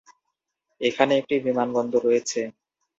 এখানে 0.81 1.13
একটি 1.17 1.35
বিমানবন্দর 1.45 2.01
রয়েছে। 2.03 2.41